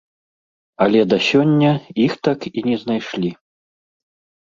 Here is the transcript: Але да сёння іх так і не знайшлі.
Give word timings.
Але 0.85 0.99
да 1.11 1.19
сёння 1.27 1.71
іх 2.07 2.19
так 2.29 2.51
і 2.57 2.67
не 2.71 2.83
знайшлі. 2.85 3.31